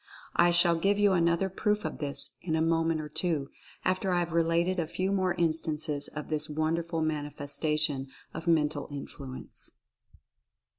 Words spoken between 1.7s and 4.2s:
of this in a moment or two, after I